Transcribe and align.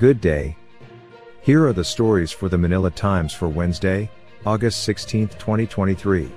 Good 0.00 0.22
day. 0.22 0.56
Here 1.42 1.66
are 1.66 1.74
the 1.74 1.84
stories 1.84 2.32
for 2.32 2.48
the 2.48 2.56
Manila 2.56 2.90
Times 2.90 3.34
for 3.34 3.48
Wednesday, 3.48 4.10
August 4.46 4.84
16, 4.84 5.28
2023. 5.28 6.32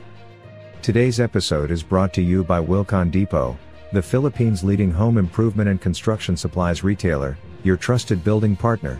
Today's 0.81 1.21
episode 1.21 1.71
is 1.71 1.81
brought 1.81 2.13
to 2.15 2.21
you 2.21 2.43
by 2.43 2.59
Wilcon 2.59 3.09
Depot, 3.09 3.57
the 3.93 4.01
Philippines' 4.01 4.65
leading 4.65 4.91
home 4.91 5.17
improvement 5.17 5.69
and 5.69 5.79
construction 5.79 6.35
supplies 6.35 6.83
retailer, 6.83 7.37
your 7.63 7.77
trusted 7.77 8.21
building 8.21 8.57
partner. 8.57 8.99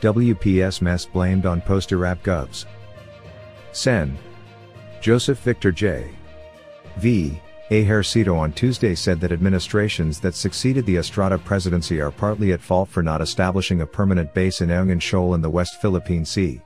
WPS 0.00 0.82
mess 0.82 1.06
blamed 1.06 1.46
on 1.46 1.60
post-Erap 1.60 2.24
govs. 2.24 2.64
Sen. 3.70 4.18
Joseph 5.00 5.38
Victor 5.38 5.70
J. 5.70 6.10
V. 6.96 7.40
Ejercito 7.70 8.36
on 8.36 8.52
Tuesday 8.52 8.94
said 8.94 9.20
that 9.20 9.32
administrations 9.32 10.20
that 10.20 10.34
succeeded 10.34 10.84
the 10.84 10.96
Estrada 10.96 11.38
presidency 11.38 11.98
are 12.00 12.10
partly 12.10 12.52
at 12.52 12.60
fault 12.60 12.90
for 12.90 13.02
not 13.02 13.22
establishing 13.22 13.80
a 13.80 13.86
permanent 13.86 14.34
base 14.34 14.60
in 14.60 14.68
Ayungin 14.68 15.00
Shoal 15.00 15.34
in 15.34 15.40
the 15.40 15.48
West 15.48 15.80
Philippine 15.80 16.26
Sea. 16.26 16.60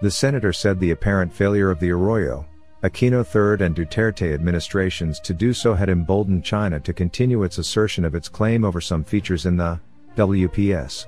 The 0.00 0.10
senator 0.10 0.54
said 0.54 0.80
the 0.80 0.92
apparent 0.92 1.32
failure 1.32 1.70
of 1.70 1.80
the 1.80 1.90
Arroyo, 1.90 2.46
Aquino 2.82 3.24
III 3.24 3.66
and 3.66 3.74
Duterte 3.74 4.32
administrations 4.32 5.20
to 5.20 5.34
do 5.34 5.52
so 5.52 5.74
had 5.74 5.88
emboldened 5.88 6.44
China 6.44 6.78
to 6.80 6.92
continue 6.92 7.42
its 7.42 7.58
assertion 7.58 8.04
of 8.04 8.14
its 8.14 8.28
claim 8.28 8.64
over 8.64 8.80
some 8.80 9.04
features 9.04 9.44
in 9.44 9.56
the 9.56 9.80
WPS. 10.16 11.06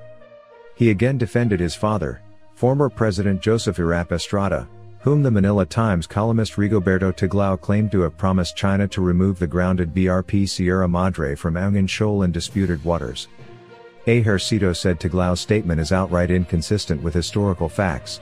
He 0.75 0.91
again 0.91 1.19
defended 1.19 1.61
his 1.61 1.75
father, 1.75 2.21
former 2.55 2.89
President 2.89 3.41
Joseph 3.41 3.79
Erap 3.79 4.13
Estrada, 4.13 4.69
whom 5.01 5.23
the 5.23 5.31
Manila 5.31 5.65
Times 5.65 6.07
columnist 6.07 6.55
Rigoberto 6.55 7.13
Tiglao 7.13 7.61
claimed 7.61 7.93
to 7.93 8.01
have 8.01 8.17
promised 8.17 8.57
China 8.57 8.89
to 8.89 9.01
remove 9.01 9.39
the 9.39 9.47
grounded 9.47 9.95
BRP 9.95 10.49
Sierra 10.49 10.89
Madre 10.89 11.35
from 11.35 11.55
Ayungin 11.55 11.89
Shoal 11.89 12.25
in 12.25 12.33
disputed 12.33 12.85
waters. 12.85 13.29
Ejercito 14.07 14.75
said 14.75 14.99
Tiglao's 14.99 15.41
statement 15.41 15.81
is 15.81 15.93
outright 15.93 16.31
inconsistent 16.31 17.03
with 17.03 17.15
historical 17.15 17.69
facts. 17.69 18.21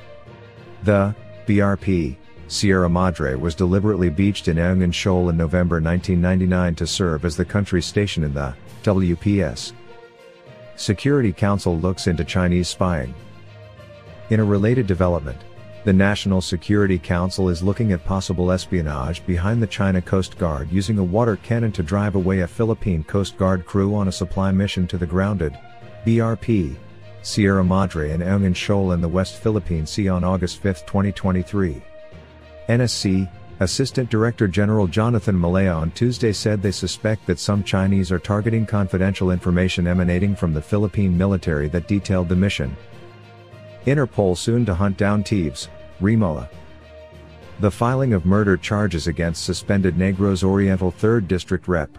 The 0.82 1.14
BRP 1.46 2.16
Sierra 2.48 2.88
Madre 2.88 3.34
was 3.34 3.54
deliberately 3.54 4.10
beached 4.10 4.48
in 4.48 4.56
Ayungin 4.56 4.92
Shoal 4.92 5.30
in 5.30 5.36
November 5.36 5.76
1999 5.76 6.74
to 6.76 6.86
serve 6.86 7.24
as 7.24 7.36
the 7.36 7.44
country's 7.44 7.86
station 7.86 8.22
in 8.22 8.34
the 8.34 8.54
WPS. 8.82 9.72
Security 10.76 11.32
Council 11.32 11.78
looks 11.78 12.06
into 12.06 12.24
Chinese 12.24 12.68
spying. 12.68 13.14
In 14.30 14.40
a 14.40 14.44
related 14.44 14.86
development, 14.86 15.38
the 15.86 15.92
National 15.92 16.40
Security 16.40 16.98
Council 16.98 17.48
is 17.48 17.62
looking 17.62 17.92
at 17.92 18.04
possible 18.04 18.50
espionage 18.50 19.24
behind 19.24 19.62
the 19.62 19.68
China 19.68 20.02
Coast 20.02 20.36
Guard 20.36 20.68
using 20.72 20.98
a 20.98 21.04
water 21.04 21.36
cannon 21.36 21.70
to 21.70 21.84
drive 21.84 22.16
away 22.16 22.40
a 22.40 22.48
Philippine 22.48 23.04
Coast 23.04 23.36
Guard 23.36 23.64
crew 23.64 23.94
on 23.94 24.08
a 24.08 24.12
supply 24.12 24.50
mission 24.50 24.88
to 24.88 24.98
the 24.98 25.06
grounded 25.06 25.56
BRP 26.04 26.76
Sierra 27.22 27.62
Madre 27.62 28.10
and 28.10 28.20
Ayungin 28.20 28.56
Shoal 28.56 28.90
in 28.90 29.00
the 29.00 29.06
West 29.06 29.36
Philippine 29.36 29.86
Sea 29.86 30.08
on 30.08 30.24
August 30.24 30.60
5, 30.60 30.86
2023. 30.86 31.80
NSC, 32.68 33.30
Assistant 33.60 34.10
Director 34.10 34.48
General 34.48 34.88
Jonathan 34.88 35.38
Malaya 35.38 35.70
on 35.70 35.92
Tuesday 35.92 36.32
said 36.32 36.60
they 36.60 36.72
suspect 36.72 37.24
that 37.26 37.38
some 37.38 37.62
Chinese 37.62 38.10
are 38.10 38.18
targeting 38.18 38.66
confidential 38.66 39.30
information 39.30 39.86
emanating 39.86 40.34
from 40.34 40.52
the 40.52 40.60
Philippine 40.60 41.16
military 41.16 41.68
that 41.68 41.86
detailed 41.86 42.28
the 42.28 42.34
mission. 42.34 42.76
Interpol 43.86 44.36
soon 44.36 44.66
to 44.66 44.74
hunt 44.74 44.96
down 44.96 45.22
Teves, 45.22 45.68
Remulla. 46.00 46.48
The 47.60 47.70
filing 47.70 48.12
of 48.12 48.26
murder 48.26 48.56
charges 48.56 49.06
against 49.06 49.44
suspended 49.44 49.94
Negros 49.94 50.42
Oriental 50.42 50.92
3rd 50.92 51.28
District 51.28 51.68
Rep. 51.68 51.96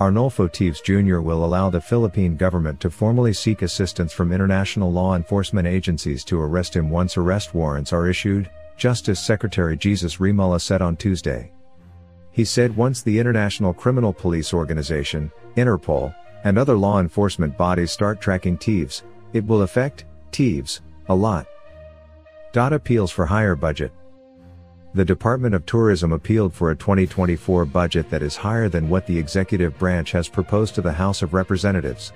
Arnolfo 0.00 0.48
Teves 0.48 0.82
Jr. 0.84 1.20
will 1.20 1.44
allow 1.44 1.70
the 1.70 1.80
Philippine 1.80 2.36
government 2.36 2.78
to 2.80 2.90
formally 2.90 3.32
seek 3.32 3.62
assistance 3.62 4.12
from 4.12 4.32
international 4.32 4.92
law 4.92 5.16
enforcement 5.16 5.66
agencies 5.66 6.22
to 6.24 6.40
arrest 6.40 6.76
him 6.76 6.90
once 6.90 7.16
arrest 7.16 7.54
warrants 7.54 7.92
are 7.92 8.06
issued, 8.06 8.48
Justice 8.76 9.18
Secretary 9.18 9.76
Jesus 9.76 10.18
Remulla 10.20 10.60
said 10.60 10.82
on 10.82 10.94
Tuesday. 10.94 11.50
He 12.30 12.44
said 12.44 12.76
once 12.76 13.02
the 13.02 13.18
International 13.18 13.74
Criminal 13.74 14.12
Police 14.12 14.54
Organization, 14.54 15.32
Interpol, 15.56 16.14
and 16.44 16.56
other 16.56 16.76
law 16.76 17.00
enforcement 17.00 17.56
bodies 17.56 17.90
start 17.90 18.20
tracking 18.20 18.56
Teves, 18.56 19.02
it 19.32 19.44
will 19.44 19.62
affect 19.62 20.04
Teves 20.30 20.80
a 21.08 21.14
lot. 21.14 21.46
Dot 22.52 22.72
appeals 22.72 23.10
for 23.10 23.26
higher 23.26 23.54
budget. 23.54 23.92
The 24.94 25.04
Department 25.04 25.54
of 25.54 25.64
Tourism 25.66 26.12
appealed 26.12 26.52
for 26.52 26.70
a 26.70 26.76
2024 26.76 27.64
budget 27.66 28.10
that 28.10 28.22
is 28.22 28.36
higher 28.36 28.68
than 28.68 28.88
what 28.88 29.06
the 29.06 29.18
executive 29.18 29.78
branch 29.78 30.12
has 30.12 30.28
proposed 30.28 30.74
to 30.74 30.82
the 30.82 30.92
House 30.92 31.22
of 31.22 31.34
Representatives. 31.34 32.12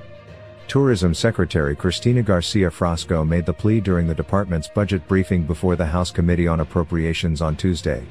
Tourism 0.68 1.12
Secretary 1.12 1.76
Cristina 1.76 2.22
Garcia 2.22 2.70
Frasco 2.70 3.26
made 3.26 3.44
the 3.44 3.52
plea 3.52 3.80
during 3.80 4.06
the 4.06 4.14
department's 4.14 4.68
budget 4.68 5.06
briefing 5.06 5.44
before 5.44 5.76
the 5.76 5.84
House 5.84 6.10
Committee 6.10 6.48
on 6.48 6.60
Appropriations 6.60 7.42
on 7.42 7.56
Tuesday. 7.56 8.02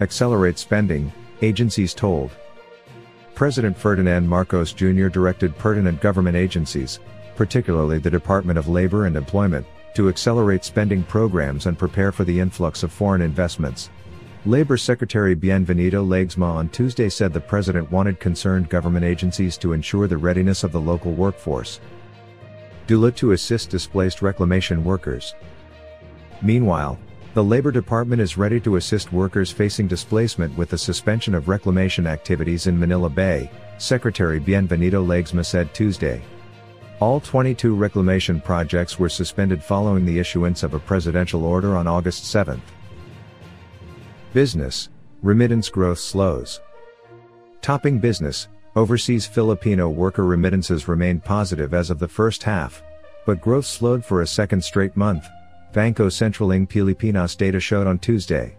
Accelerate 0.00 0.58
spending, 0.58 1.12
agencies 1.42 1.92
told. 1.92 2.30
President 3.34 3.76
Ferdinand 3.76 4.26
Marcos 4.26 4.72
Jr. 4.72 5.08
directed 5.08 5.56
pertinent 5.58 6.00
government 6.00 6.36
agencies, 6.36 6.98
particularly 7.40 7.98
the 7.98 8.10
Department 8.10 8.58
of 8.58 8.68
Labor 8.68 9.06
and 9.06 9.16
Employment, 9.16 9.66
to 9.94 10.10
accelerate 10.10 10.62
spending 10.62 11.02
programs 11.02 11.64
and 11.64 11.78
prepare 11.78 12.12
for 12.12 12.22
the 12.22 12.38
influx 12.38 12.82
of 12.82 12.92
foreign 12.92 13.22
investments. 13.22 13.88
Labor 14.44 14.76
Secretary 14.76 15.34
Bienvenido 15.34 16.06
Laguesma 16.06 16.44
on 16.44 16.68
Tuesday 16.68 17.08
said 17.08 17.32
the 17.32 17.40
president 17.40 17.90
wanted 17.90 18.20
concerned 18.20 18.68
government 18.68 19.06
agencies 19.06 19.56
to 19.56 19.72
ensure 19.72 20.06
the 20.06 20.18
readiness 20.18 20.64
of 20.64 20.72
the 20.72 20.80
local 20.82 21.12
workforce. 21.12 21.80
DOLE 22.86 23.10
to 23.12 23.32
assist 23.32 23.70
displaced 23.70 24.20
reclamation 24.20 24.84
workers. 24.84 25.34
Meanwhile, 26.42 26.98
the 27.32 27.42
Labor 27.42 27.72
Department 27.72 28.20
is 28.20 28.36
ready 28.36 28.60
to 28.60 28.76
assist 28.76 29.14
workers 29.14 29.50
facing 29.50 29.88
displacement 29.88 30.54
with 30.58 30.68
the 30.68 30.76
suspension 30.76 31.34
of 31.34 31.48
reclamation 31.48 32.06
activities 32.06 32.66
in 32.66 32.78
Manila 32.78 33.08
Bay, 33.08 33.50
Secretary 33.78 34.38
Bienvenido 34.38 35.02
Laguesma 35.02 35.42
said 35.42 35.72
Tuesday. 35.72 36.20
All 37.00 37.18
22 37.18 37.74
reclamation 37.74 38.42
projects 38.42 38.98
were 38.98 39.08
suspended 39.08 39.64
following 39.64 40.04
the 40.04 40.18
issuance 40.18 40.62
of 40.62 40.74
a 40.74 40.78
presidential 40.78 41.46
order 41.46 41.74
on 41.74 41.86
August 41.86 42.26
7. 42.26 42.60
Business, 44.34 44.90
remittance 45.22 45.70
growth 45.70 45.98
slows. 45.98 46.60
Topping 47.62 47.98
business, 47.98 48.48
overseas 48.76 49.26
Filipino 49.26 49.88
worker 49.88 50.26
remittances 50.26 50.88
remained 50.88 51.24
positive 51.24 51.72
as 51.72 51.88
of 51.88 51.98
the 51.98 52.06
first 52.06 52.42
half, 52.42 52.82
but 53.24 53.40
growth 53.40 53.64
slowed 53.64 54.04
for 54.04 54.20
a 54.20 54.26
second 54.26 54.62
straight 54.62 54.94
month, 54.94 55.26
Bangko 55.72 56.10
Sentral 56.10 56.54
ng 56.54 56.66
Pilipinas 56.66 57.34
data 57.34 57.58
showed 57.58 57.86
on 57.86 57.98
Tuesday. 57.98 58.58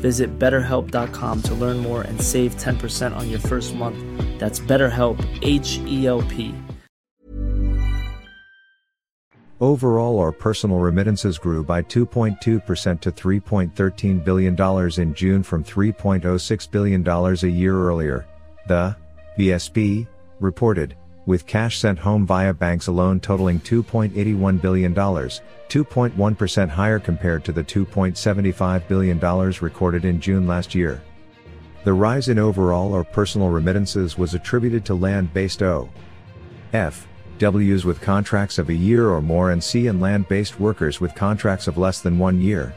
Visit 0.00 0.38
betterhelp.com 0.38 1.42
to 1.42 1.54
learn 1.54 1.78
more 1.78 2.02
and 2.02 2.20
save 2.20 2.56
10% 2.56 3.14
on 3.14 3.28
your 3.28 3.40
first 3.40 3.74
month. 3.74 3.98
That's 4.38 4.60
BetterHelp, 4.60 5.18
H 5.42 5.78
E 5.86 6.06
L 6.06 6.22
P. 6.22 6.54
Overall, 9.58 10.18
our 10.18 10.32
personal 10.32 10.78
remittances 10.78 11.38
grew 11.38 11.64
by 11.64 11.80
2.2% 11.80 13.00
to 13.00 13.10
$3.13 13.10 14.22
billion 14.22 15.00
in 15.00 15.14
June 15.14 15.42
from 15.42 15.64
$3.06 15.64 16.70
billion 16.70 17.08
a 17.08 17.46
year 17.46 17.74
earlier. 17.74 18.26
The 18.68 18.94
BSP 19.38 20.06
reported, 20.40 20.94
with 21.26 21.46
cash 21.46 21.78
sent 21.78 21.98
home 21.98 22.24
via 22.24 22.54
banks 22.54 22.86
alone 22.86 23.20
totaling 23.20 23.60
$2.81 23.60 24.60
billion, 24.60 24.94
2.1% 24.94 26.68
higher 26.68 26.98
compared 27.00 27.44
to 27.44 27.52
the 27.52 27.64
$2.75 27.64 28.88
billion 28.88 29.18
recorded 29.60 30.04
in 30.04 30.20
June 30.20 30.46
last 30.46 30.74
year. 30.74 31.02
The 31.84 31.92
rise 31.92 32.28
in 32.28 32.38
overall 32.38 32.92
or 32.92 33.04
personal 33.04 33.48
remittances 33.48 34.16
was 34.16 34.34
attributed 34.34 34.84
to 34.86 34.94
land-based 34.94 35.62
O. 35.62 35.88
F. 36.72 37.06
Ws 37.38 37.84
with 37.84 38.00
contracts 38.00 38.58
of 38.58 38.70
a 38.70 38.74
year 38.74 39.10
or 39.10 39.20
more 39.20 39.50
and 39.50 39.62
C 39.62 39.88
and 39.88 40.00
land-based 40.00 40.58
workers 40.58 41.00
with 41.00 41.14
contracts 41.14 41.66
of 41.68 41.76
less 41.76 42.00
than 42.00 42.18
one 42.18 42.40
year. 42.40 42.74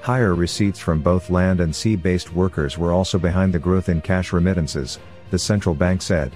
Higher 0.00 0.34
receipts 0.34 0.78
from 0.78 1.02
both 1.02 1.30
land 1.30 1.60
and 1.60 1.74
sea-based 1.74 2.32
workers 2.32 2.78
were 2.78 2.92
also 2.92 3.18
behind 3.18 3.52
the 3.52 3.58
growth 3.58 3.88
in 3.88 4.00
cash 4.00 4.32
remittances, 4.32 4.98
the 5.30 5.38
central 5.38 5.74
bank 5.74 6.00
said. 6.00 6.32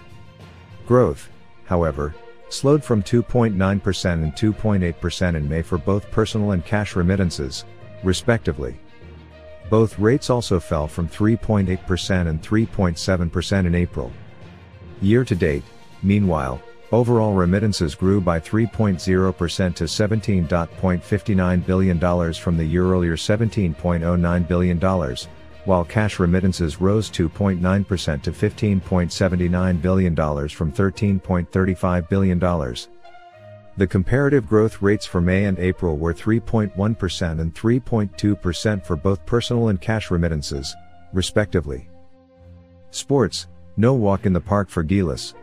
Growth, 0.90 1.30
however, 1.66 2.16
slowed 2.48 2.82
from 2.82 3.00
2.9% 3.00 3.54
and 3.54 4.32
2.8% 4.32 5.36
in 5.36 5.48
May 5.48 5.62
for 5.62 5.78
both 5.78 6.10
personal 6.10 6.50
and 6.50 6.64
cash 6.64 6.96
remittances, 6.96 7.64
respectively. 8.02 8.74
Both 9.70 10.00
rates 10.00 10.30
also 10.30 10.58
fell 10.58 10.88
from 10.88 11.08
3.8% 11.08 12.26
and 12.26 12.42
3.7% 12.42 13.66
in 13.66 13.74
April. 13.76 14.10
Year 15.00 15.24
to 15.24 15.36
date, 15.36 15.62
meanwhile, 16.02 16.60
Overall 16.92 17.34
remittances 17.34 17.94
grew 17.94 18.20
by 18.20 18.40
3.0% 18.40 18.98
to 19.76 19.84
$17.59 19.84 21.66
billion 21.66 22.32
from 22.34 22.56
the 22.56 22.64
year 22.64 22.84
earlier 22.84 23.14
$17.09 23.14 24.48
billion, 24.48 25.16
while 25.64 25.84
cash 25.84 26.18
remittances 26.18 26.80
rose 26.80 27.10
2.9% 27.10 28.22
to 28.22 28.32
$15.79 28.32 29.82
billion 29.82 30.16
from 30.16 30.72
$13.35 30.72 32.08
billion. 32.08 32.38
The 33.76 33.86
comparative 33.86 34.46
growth 34.46 34.82
rates 34.82 35.06
for 35.06 35.20
May 35.20 35.44
and 35.44 35.58
April 35.58 35.96
were 35.96 36.12
3.1% 36.12 37.40
and 37.40 37.54
3.2% 37.54 38.84
for 38.84 38.96
both 38.96 39.24
personal 39.26 39.68
and 39.68 39.80
cash 39.80 40.10
remittances, 40.10 40.74
respectively. 41.12 41.88
Sports, 42.90 43.46
no 43.76 43.94
walk 43.94 44.26
in 44.26 44.32
the 44.32 44.40
park 44.40 44.68
for 44.68 44.84
Gilas. 44.84 45.34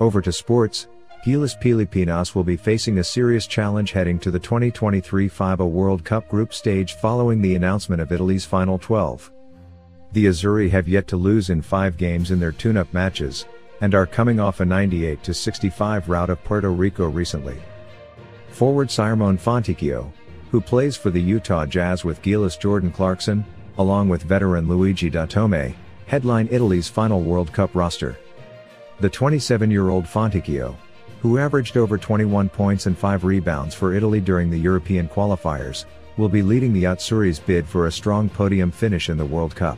Over 0.00 0.20
to 0.22 0.32
sports, 0.32 0.88
Gilas 1.26 1.56
Pilipinas 1.58 2.36
will 2.36 2.44
be 2.44 2.56
facing 2.56 2.98
a 2.98 3.02
serious 3.02 3.48
challenge 3.48 3.90
heading 3.90 4.16
to 4.20 4.30
the 4.30 4.38
2023 4.38 5.28
FIBA 5.28 5.68
World 5.68 6.04
Cup 6.04 6.28
group 6.28 6.54
stage 6.54 6.94
following 6.94 7.42
the 7.42 7.56
announcement 7.56 8.00
of 8.00 8.12
Italy's 8.12 8.44
Final 8.44 8.78
12. 8.78 9.32
The 10.12 10.26
Azzurri 10.26 10.70
have 10.70 10.86
yet 10.86 11.08
to 11.08 11.16
lose 11.16 11.50
in 11.50 11.62
five 11.62 11.96
games 11.96 12.30
in 12.30 12.38
their 12.38 12.52
tune-up 12.52 12.94
matches, 12.94 13.44
and 13.80 13.92
are 13.92 14.06
coming 14.06 14.38
off 14.38 14.60
a 14.60 14.64
98-65 14.64 16.06
rout 16.06 16.30
of 16.30 16.44
Puerto 16.44 16.70
Rico 16.70 17.08
recently. 17.08 17.60
Forward 18.50 18.88
Simone 18.88 19.36
Fontecchio, 19.36 20.12
who 20.52 20.60
plays 20.60 20.94
for 20.94 21.10
the 21.10 21.20
Utah 21.20 21.66
Jazz 21.66 22.04
with 22.04 22.22
Gilas 22.22 22.56
Jordan 22.56 22.92
Clarkson, 22.92 23.44
along 23.78 24.08
with 24.08 24.22
veteran 24.22 24.68
Luigi 24.68 25.10
Datome, 25.10 25.74
headline 26.06 26.46
Italy's 26.52 26.88
final 26.88 27.20
World 27.20 27.52
Cup 27.52 27.74
roster. 27.74 28.16
The 29.00 29.10
27-year-old 29.10 30.04
Fontecchio, 30.04 30.76
who 31.26 31.38
averaged 31.38 31.76
over 31.76 31.98
21 31.98 32.48
points 32.48 32.86
and 32.86 32.96
5 32.96 33.24
rebounds 33.24 33.74
for 33.74 33.94
Italy 33.94 34.20
during 34.20 34.48
the 34.48 34.56
European 34.56 35.08
qualifiers, 35.08 35.84
will 36.16 36.28
be 36.28 36.40
leading 36.40 36.72
the 36.72 36.84
Azzurri's 36.84 37.40
bid 37.40 37.66
for 37.66 37.86
a 37.86 37.92
strong 37.92 38.28
podium 38.28 38.70
finish 38.70 39.10
in 39.10 39.16
the 39.16 39.24
World 39.24 39.52
Cup. 39.56 39.76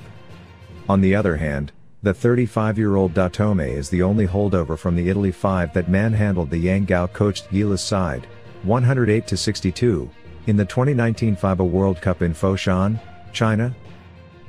On 0.91 1.01
the 1.01 1.15
other 1.15 1.37
hand, 1.37 1.73
the 2.03 2.13
35-year-old 2.13 3.15
Datome 3.15 3.67
is 3.67 3.89
the 3.89 4.03
only 4.03 4.27
holdover 4.27 4.79
from 4.79 4.95
the 4.95 5.09
Italy 5.09 5.33
5 5.33 5.73
that 5.73 5.89
manhandled 5.89 6.51
the 6.51 6.63
Yeng 6.63 6.87
Guiao 6.87 7.11
coached 7.15 7.49
Gilas 7.51 7.81
side, 7.81 8.27
108-62, 8.67 10.11
in 10.49 10.57
the 10.57 10.67
2019 10.67 11.35
FIBA 11.35 11.67
World 11.67 12.03
Cup 12.03 12.21
in 12.21 12.35
Foshan, 12.35 13.01
China, 13.33 13.75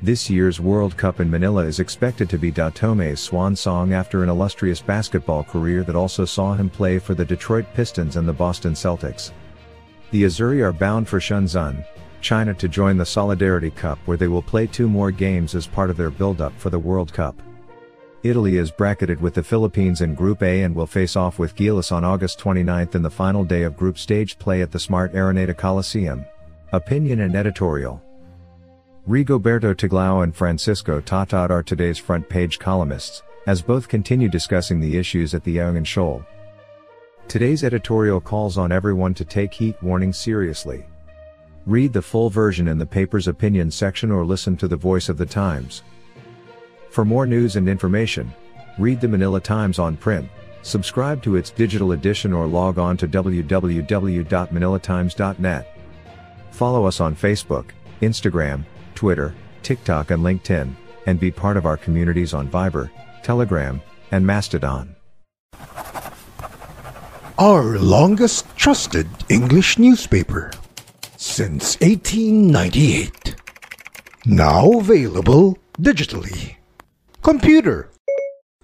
this 0.02 0.30
year's 0.30 0.62
World 0.62 0.96
Cup 0.96 1.20
in 1.20 1.30
Manila 1.30 1.66
is 1.66 1.82
expected 1.82 2.30
to 2.30 2.38
be 2.38 2.52
Datome's 2.52 3.20
swan 3.20 3.56
song 3.56 3.92
after 3.92 4.24
an 4.24 4.30
illustrious 4.30 4.82
basketball 4.82 5.44
career 5.44 5.84
that 5.84 5.96
also 5.96 6.24
saw 6.24 6.54
him 6.54 6.70
play 6.70 7.00
for 7.00 7.14
the 7.14 7.26
Detroit 7.26 7.66
Pistons 7.74 8.16
and 8.16 8.28
the 8.28 8.34
Boston 8.34 8.74
Celtics. 8.74 9.32
The 10.12 10.24
Azzurri 10.24 10.64
are 10.64 10.72
bound 10.72 11.08
for 11.08 11.20
Shenzhen, 11.20 11.86
China 12.22 12.54
to 12.54 12.68
join 12.70 12.98
the 12.98 13.06
Solidarity 13.06 13.72
Cup 13.72 14.00
where 14.06 14.18
they 14.18 14.28
will 14.28 14.42
play 14.42 14.68
two 14.68 14.88
more 14.88 15.12
games 15.12 15.54
as 15.54 15.68
part 15.68 15.90
of 15.90 15.98
their 15.98 16.10
build-up 16.10 16.54
for 16.58 16.70
the 16.70 16.80
World 16.80 17.12
Cup. 17.12 17.42
Italy 18.24 18.58
is 18.58 18.72
bracketed 18.72 19.22
with 19.22 19.34
the 19.34 19.44
Philippines 19.44 20.02
in 20.02 20.16
Group 20.16 20.44
A 20.44 20.64
and 20.64 20.76
will 20.76 20.88
face 20.88 21.16
off 21.16 21.40
with 21.40 21.56
Gilas 21.56 21.92
on 21.92 22.04
August 22.04 22.40
29 22.40 22.90
in 22.94 23.02
the 23.02 23.10
final 23.10 23.44
day 23.44 23.64
of 23.64 23.78
group 23.78 23.98
stage 23.98 24.38
play 24.40 24.62
at 24.62 24.72
the 24.72 24.80
Smart 24.80 25.14
Araneta 25.14 25.56
Coliseum. 25.56 26.26
Opinion 26.72 27.22
and 27.22 27.36
editorial. 27.36 28.02
Rigoberto 29.10 29.74
Tiglao 29.74 30.24
and 30.24 30.34
Francisco 30.36 31.02
Tatad 31.02 31.50
are 31.50 31.64
today's 31.64 31.98
front 31.98 32.30
page 32.30 32.60
columnists, 32.60 33.24
as 33.48 33.60
both 33.60 33.88
continue 33.88 34.30
discussing 34.30 34.80
the 34.80 34.98
issues 34.98 35.34
at 35.34 35.44
the 35.44 35.58
Ayungin 35.58 35.84
Shoal. 35.84 36.24
Today's 37.28 37.64
editorial 37.64 38.22
calls 38.22 38.60
on 38.60 38.72
everyone 38.72 39.16
to 39.16 39.26
take 39.26 39.52
heat 39.52 39.76
warning 39.82 40.14
seriously. 40.14 40.86
Read 41.66 41.92
the 41.92 42.04
full 42.04 42.30
version 42.30 42.68
in 42.68 42.78
the 42.78 42.86
paper's 42.86 43.28
opinion 43.28 43.72
section 43.72 44.12
or 44.12 44.24
listen 44.24 44.56
to 44.58 44.68
the 44.68 44.78
voice 44.78 45.10
of 45.10 45.18
the 45.18 45.26
Times. 45.26 45.82
For 46.92 47.04
more 47.04 47.26
news 47.26 47.56
and 47.56 47.68
information, 47.68 48.32
read 48.78 49.02
the 49.02 49.08
Manila 49.08 49.40
Times 49.40 49.80
on 49.80 49.98
print, 49.98 50.30
subscribe 50.62 51.24
to 51.24 51.36
its 51.36 51.50
digital 51.50 51.94
edition 51.94 52.32
or 52.32 52.46
log 52.46 52.78
on 52.78 52.96
to 52.98 53.08
www.manilatimes.net. 53.08 55.78
Follow 56.52 56.86
us 56.86 57.02
on 57.02 57.16
Facebook, 57.16 57.72
Instagram, 58.04 58.64
Twitter, 59.00 59.34
TikTok 59.64 60.12
and 60.12 60.22
LinkedIn, 60.22 60.76
and 61.06 61.22
be 61.22 61.32
part 61.32 61.56
of 61.56 61.66
our 61.66 61.78
communities 61.78 62.34
on 62.34 62.50
Viber, 62.50 62.90
Telegram, 63.24 63.82
and 64.12 64.28
Mastodon. 64.28 64.94
Our 67.38 67.80
longest 67.80 68.46
trusted 68.58 69.08
English 69.30 69.80
newspaper 69.80 70.52
since 71.16 71.80
1898. 71.80 73.36
Now 74.26 74.70
available 74.74 75.58
digitally. 75.80 76.58
Computer. 77.22 77.92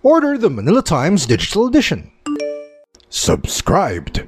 Order 0.03 0.37
the 0.37 0.49
Manila 0.49 0.83
Times 0.83 1.25
Digital 1.25 1.65
Edition. 1.65 2.11
Subscribed. 3.07 4.27